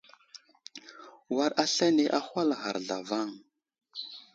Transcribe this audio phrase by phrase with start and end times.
[1.35, 3.29] War aslane ahwal ghar zlavaŋ.